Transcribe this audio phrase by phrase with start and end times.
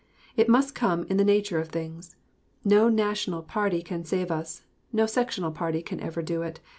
[0.35, 2.15] It must come in the nature of things.
[2.65, 6.59] No national party can save us; no sectional party can ever do it.